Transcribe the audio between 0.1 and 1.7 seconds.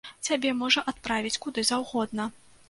Цябе можа адправіць куды